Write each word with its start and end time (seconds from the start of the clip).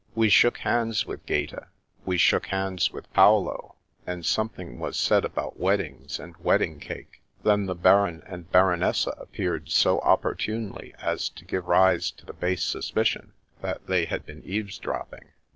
We 0.15 0.29
shook 0.29 0.57
hands 0.57 1.05
with 1.05 1.23
Gaeta; 1.27 1.67
we 2.05 2.17
shook 2.17 2.47
hands 2.47 2.89
with 2.91 3.13
Paolo, 3.13 3.75
and 4.07 4.25
something 4.25 4.79
was 4.79 4.97
said 4.97 5.23
about 5.23 5.59
weddings 5.59 6.17
and 6.19 6.35
wedding 6.37 6.79
cake. 6.79 7.21
Then 7.43 7.67
the 7.67 7.75
Baron 7.75 8.23
and 8.25 8.51
Baronessa 8.51 9.11
appeared 9.11 9.69
so 9.69 9.99
opportunely 9.99 10.95
as 10.97 11.29
to 11.29 11.45
give 11.45 11.67
rise 11.67 12.09
to 12.13 12.25
the 12.25 12.33
base 12.33 12.63
suspicion 12.65 13.33
that 13.61 13.85
they 13.85 14.05
had 14.05 14.25
been 14.25 14.41
eaves 14.43 14.79
dropping. 14.79 15.33